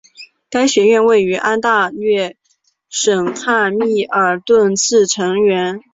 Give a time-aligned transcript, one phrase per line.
[0.49, 2.35] 该学院位于安大略
[2.89, 5.79] 省汉密尔顿市成员。